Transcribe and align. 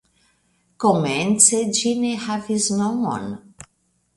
Komence 0.85 1.59
ĝi 1.81 1.91
ne 2.05 2.15
havis 2.25 2.69
nomon. 2.81 3.33